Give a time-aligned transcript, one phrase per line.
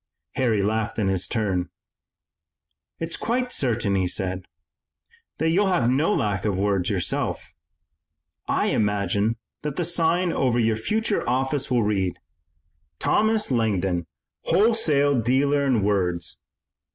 [0.31, 1.69] Harry laughed in his turn.
[2.97, 4.47] "It's quite certain," he said,
[5.37, 7.53] "that you'll have no lack of words yourself.
[8.47, 12.17] I imagine that the sign over your future office will read,
[12.97, 14.07] 'Thomas Langdon,
[14.45, 16.41] wholesale dealer in words.